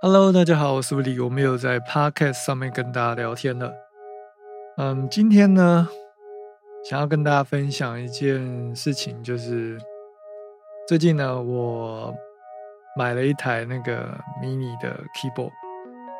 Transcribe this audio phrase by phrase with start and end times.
[0.00, 3.72] Hello，大家好，我是 Willy，我们有在 Podcast 上面跟大家聊天了。
[4.76, 5.88] 嗯，今天呢，
[6.84, 9.78] 想要跟大家分享一件事情，就是
[10.86, 12.14] 最近呢，我
[12.98, 15.52] 买了一台那个 mini 的 keyboard，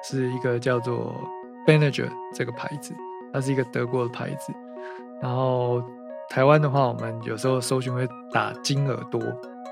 [0.02, 1.14] 是一个叫做
[1.66, 2.94] Beniger 这个牌子，
[3.34, 4.52] 它是一个德国的牌子。
[5.20, 5.82] 然后
[6.30, 9.20] 台湾的话，我们有时候搜寻会打金耳朵，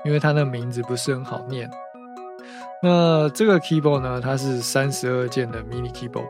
[0.05, 1.67] 因为它那名字不是很好念。
[2.85, 6.27] 那这个 keyboard 呢，它是三十二键的 mini keyboard。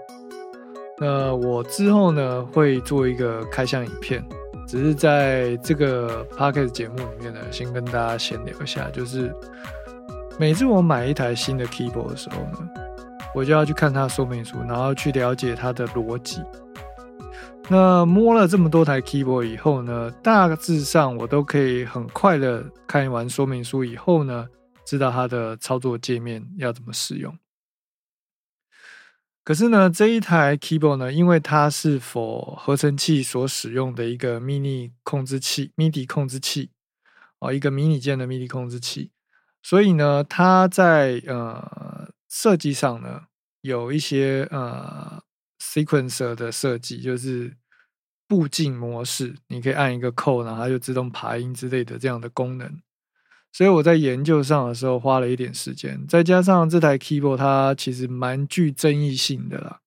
[0.99, 4.23] 那我之后呢会做一个开箱影片，
[4.67, 9.33] 只是在这个 pocket 节目里面呢，先跟大家闲聊一下，就是
[10.37, 12.69] 每次我买一台新的 keyboard 的时候呢，
[13.33, 16.43] 我就要去看它说明书，然后去了解它的逻辑。
[17.67, 24.45] 那摸了这么多台 keyboard 以后呢，大致上我都可以很快的看完说明书以后呢。
[24.85, 27.37] 知道它的操作界面要怎么使用。
[29.43, 36.71] 可是呢，这一台 keyboard 呢，因为它是否合成器所使用的一个 mini 控制器，midi 控制器
[37.39, 39.11] 哦，一个迷你键的 midi 控制器，
[39.61, 43.23] 所以呢，它在呃设计上呢，
[43.59, 45.21] 有一些呃
[45.59, 47.57] sequencer 的设计，就是
[48.25, 52.81] 步进模式，你可以按一个扣，然后它就自动爬音之类的这样的功能。
[53.53, 59.79] 所以我在研究上的时候花了一点时间，再加上这台 keyboard 它其实蛮具争议性的啦，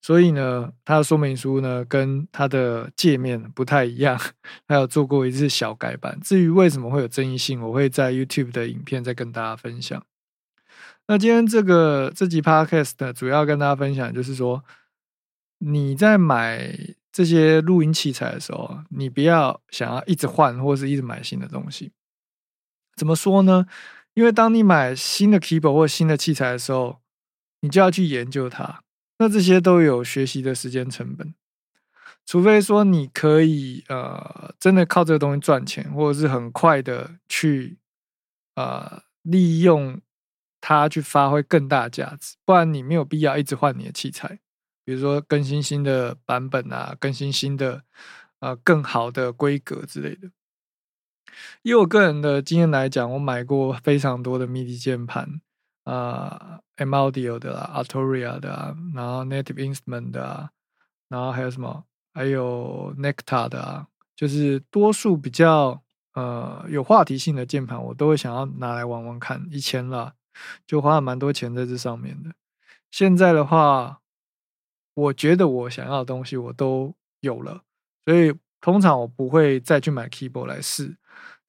[0.00, 4.18] 所以呢，它的说明书呢跟它的界面不太一样，
[4.66, 6.18] 还有做过一次小改版。
[6.22, 10.02] 至于为什么会有争议性，我会在 YouTube 的影片再跟大家分享。
[11.06, 14.64] 那今天这个这集 Podcast 主要跟大家分享，就是说
[15.58, 16.74] 你在买
[17.12, 21.92] 这些录音器材的时候，你不要想要一直换或是一直买新的东西。
[22.96, 23.66] 怎么说呢？
[24.14, 27.00] 因为当你买新的 keyboard 或新的器材的时候，
[27.60, 28.82] 你就要去研究它。
[29.18, 31.34] 那这些都有学习的时间成本。
[32.26, 37.78] 除非说你可以呃真的靠这个东西赚钱，或者是很快的去
[38.54, 40.00] 呃利用
[40.60, 44.38] 它去发挥更大价值，不然你没有必要一直换你的器材。
[44.84, 47.82] 比如说更新新的版本啊，更新新的
[48.40, 50.28] 呃更好的规格之类的。
[51.62, 55.40] 以我个人的经验来讲，我买过非常多的 MIDI 键盘，
[55.84, 60.50] 啊，M Audio 的啦，Arturia 的啊，然后 Native Instrument 的啊，
[61.08, 65.82] 然后还有什么，还有 Nectar 的啊，就是多数比较
[66.14, 69.46] 呃有话题性的键盘，我都会想要拿来玩玩看。
[69.50, 70.14] 以前啦，
[70.66, 72.30] 就花了蛮多钱在这上面的。
[72.90, 74.00] 现在的话，
[74.94, 77.62] 我觉得我想要的东西我都有了，
[78.04, 80.96] 所以通常我不会再去买 Keyboard 来试。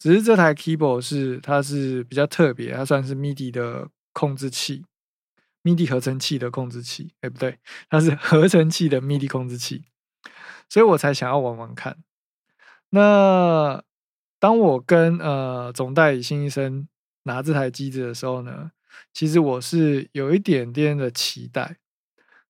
[0.04, 4.84] 只是这台 keyboard 是它是比较特别，它算是 MIDI 的控制器
[5.64, 7.58] ，MIDI 合成器的控制器，哎不对，
[7.90, 9.86] 它是 合成器的 MIDI 控制器，
[10.68, 12.00] 所以我才想要玩玩看。
[12.90, 13.82] 那
[14.42, 16.86] 当我跟呃总代理新医生
[17.24, 18.72] 拿这台机子的时候呢，
[19.14, 21.78] 其实我是有一点点的期待。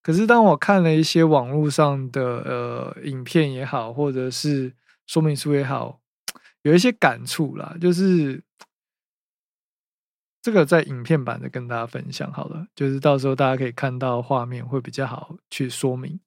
[0.01, 4.73] 可是当我看了一些网络上的呃影片也好，或者是
[5.05, 5.99] 说明书也好。
[6.63, 8.41] 有一些感触啦，就是
[10.41, 16.19] 这个在影片版的跟大家分享好了，就是到时候大家可以看到画面会比较好去说明。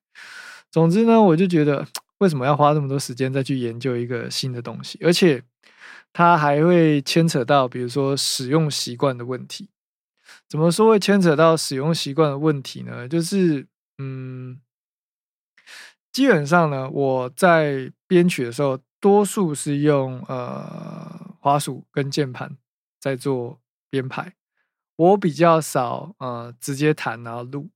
[0.71, 1.87] 总之呢，我就觉得
[2.19, 5.43] 为什么要花这么多时间再去研究一个新的东西，而且
[6.13, 9.71] 它还会牵扯到比如说使用习惯的问题。
[10.49, 13.09] 怎么说会牵扯到使用习惯的问题呢？
[13.09, 13.67] 就是
[13.99, 14.61] 嗯，
[16.13, 18.79] 基本上呢，我在编曲的时候。
[19.07, 22.57] 多数是用呃滑鼠跟键盘
[22.99, 24.35] 在做编排，
[24.97, 27.71] 我比较少呃直接弹然后录，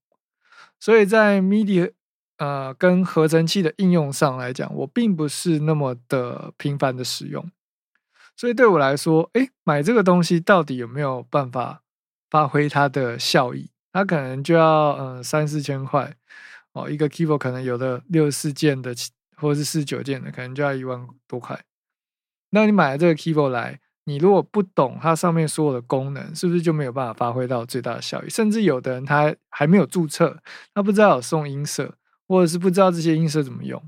[0.80, 1.92] 所以在 MIDI
[2.38, 7.48] 呃跟合成器的应用上来讲，我并不是那么的频繁的使用，
[8.34, 11.84] 所以对我来说，哎，买这个东西到底有没有办法
[12.28, 13.70] 发挥它的效益？
[13.92, 14.66] 它可能就要
[14.96, 16.16] 呃三四千块
[16.72, 18.92] 哦，一个 keyboard 可能有的六四键的。
[19.40, 21.58] 或者是四九件的，可能就要一万多块。
[22.50, 28.28] 那你买了这个 keyboard 来，你如果不懂它上面所有的功能，是不是就没有办法发挥到最大的效益？
[28.28, 30.42] 甚至有的人他还没有注册，
[30.74, 31.96] 他不知道有送音色，
[32.26, 33.80] 或者是不知道这些音色怎么用。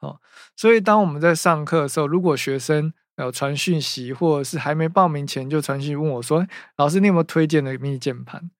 [0.00, 0.20] 哦，
[0.56, 6.46] 所以当我们在上课的时候，如果学生有传讯息，或者是还没报名前就传讯问我说
[6.78, 8.50] ：“老师，你有没有推荐的 mini 键盘？”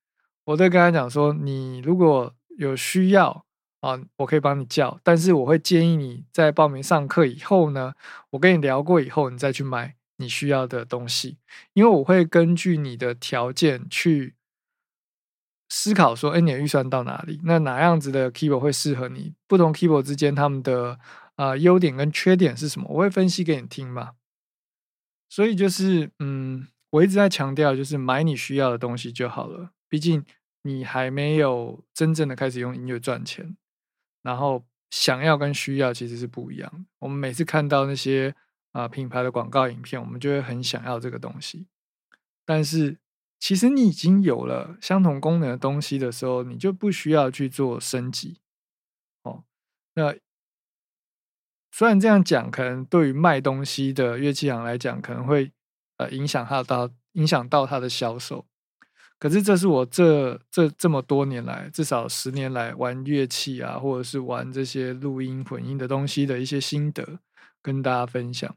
[0.44, 3.44] 我都跟他讲说：“你如果有需要。”
[3.80, 7.94] 啊，我可以帮你叫，但是我会建议你在报名上课以后呢，
[8.30, 11.38] 我跟你聊过以后，你再去买你需要的东西，
[11.74, 14.34] 因为我会根据你的条件去
[15.68, 17.40] 思考说，哎，你的预算到哪里？
[17.44, 19.34] 那哪样子的 keyboard 会适合你？
[19.46, 20.98] 不同 keyboard 之间他们的
[21.36, 22.88] 啊优点跟缺点是什么？
[22.90, 24.12] 我会分析给你听嘛。
[25.30, 29.70] 所以就是，嗯，我一直在强调，就是买你需要的东西就好了。
[29.88, 30.24] 毕竟
[30.62, 33.56] 你还没有真正的开始用音乐赚钱，
[34.22, 36.84] 然后想要跟需要其实是不一样的。
[36.98, 38.34] 我们每次看到那些
[38.72, 41.66] 啊品牌的广告影片，我们就会很想要这个东西，
[42.44, 42.98] 但是。
[43.40, 48.40] 其实你已经有了相同功能的东西的时候，你就不需要去做升级。
[49.22, 49.44] 哦，
[49.94, 50.12] 那
[51.70, 55.52] 虽然这样讲，可能对于卖东西的乐器行来讲，可能会
[55.98, 58.44] 呃影响它到影响到它的销售。
[59.18, 67.18] 可是这是我这这这么多年来，至少十年来玩乐器啊，或者是玩这些录音混音的东西的一些心得，
[67.60, 68.56] 跟大家分享。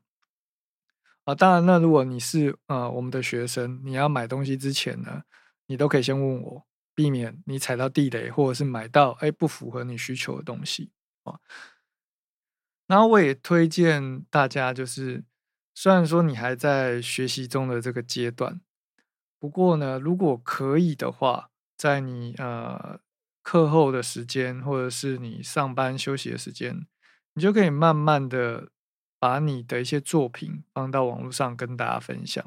[1.23, 5.23] 啊，当然，那如果你是呃我们的学生，你要买东西之前呢，
[5.67, 10.91] 你都可以先问我，避免你踩到地雷，或者是买到哎不符合你需求的东西
[11.23, 11.39] 啊。
[12.87, 15.23] 然后我也推荐大家，就是
[15.73, 18.59] 虽然说你还在学习中的这个阶段，
[19.41, 23.01] 不过呢，如果可以的话，在你呃
[23.41, 26.85] 课后的时间，或者是你上班休息的时间，
[27.33, 28.69] 你就可以慢慢的。
[29.21, 32.43] 把你的一些作品放到网络上跟大家分享，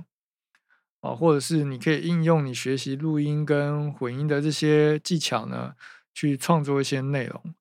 [1.03, 5.77] 啊，或者是你可以应用你学习录音跟混音的这些技巧呢，
[6.13, 7.55] 去创作一些内容，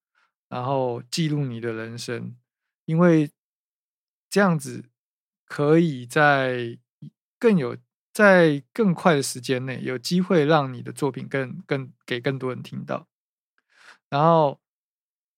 [0.50, 2.36] 然后记录你的人生，
[2.86, 3.30] 因为
[4.32, 4.86] 这样子
[5.46, 6.80] 可以在
[7.38, 7.78] 更有
[8.14, 13.08] 在更快的时间内有机会让你的作品更更给更多人听到，
[14.10, 14.60] 然后。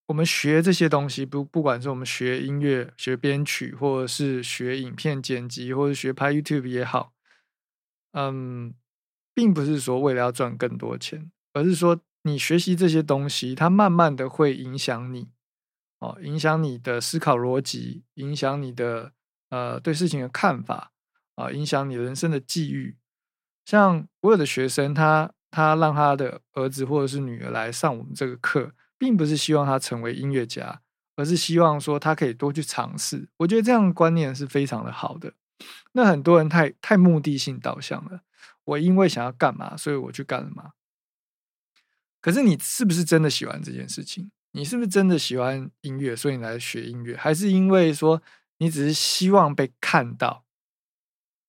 [0.07, 7.11] 我们学这些东西，不不管是我们学音乐、学编曲，或者是学影片剪辑，或者学拍 YouTube 也好，
[8.11, 8.75] 嗯，
[9.33, 15.29] 并不是说为了要赚更多钱，而是说你学习这些东西，它慢慢的会影响你，
[15.97, 19.11] 哦，影响你的思考逻辑，影响你的
[19.49, 20.91] 呃对事情的看法，
[21.35, 22.97] 啊，影响你人生的际遇。
[23.63, 28.73] 像我有的学生，他他让他的儿子或者是女儿来上我们这个课。
[28.97, 30.81] 并不是希望他成为音乐家，
[31.17, 33.27] 而是希望说他可以多去尝试。
[33.35, 35.33] 我觉得这样的观念是非常的好的。
[35.91, 38.21] 那很多人太太目的性导向了，
[38.63, 40.71] 我因为想要干嘛，所以我去干了嘛。
[42.21, 44.31] 可是你是不是真的喜欢这件事情？
[44.53, 47.17] 你是不是真的喜欢音乐，所以你来学音乐？
[47.17, 48.23] 还是因为说
[48.59, 50.44] 你只是希望被看到，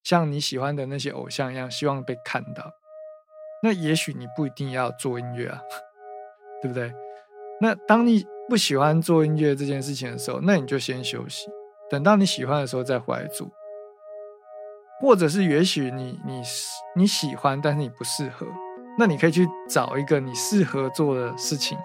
[0.08, 2.72] 像你喜欢的那些偶像一样，希望被看到？
[3.60, 5.60] 那也许你不一定要做音乐啊，
[6.62, 6.92] 对不对？
[7.60, 11.48] 那当你不喜欢做音乐这件事情的时候，那你就先休息，
[11.90, 13.50] 等到你喜欢的时候再回来做。
[15.00, 16.40] 或者是也许你你
[16.94, 18.46] 你喜欢，但是你不适合，
[18.96, 21.76] 那你可以去找一个你适合做的事情，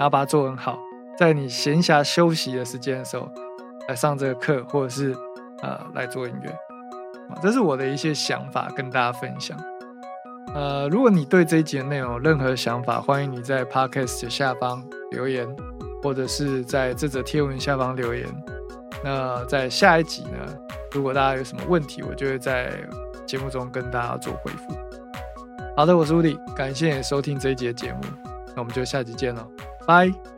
[0.00, 0.78] 然后把它做很好，
[1.18, 3.30] 在你闲暇休息的时间的时候
[3.86, 5.14] 来上这个课，或者是
[5.62, 6.58] 呃来做音乐。
[7.28, 9.58] 啊，这是我的一些想法跟大家分享。
[10.54, 15.46] 呃，如果你对这一节内容有任何想法，欢迎你在 Podcast 下方留言，
[16.02, 18.26] 或者是在这则贴文下方留言。
[19.04, 20.56] 那在下一集呢，
[20.92, 22.72] 如果大家有什么问题，我就会在
[23.26, 24.74] 节目中跟大家做回复。
[25.76, 28.00] 好的，我是 Woody，感谢收听这一节节目，
[28.54, 29.46] 那我们就下集见了，
[29.86, 30.35] 拜。